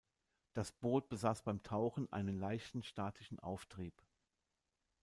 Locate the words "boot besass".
0.71-1.43